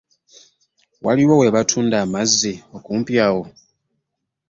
Waliwo 1.05 1.33
we 1.41 1.47
batunda 1.55 1.95
amazzi 2.05 2.53
okumpi 2.77 3.13
awo? 3.27 3.43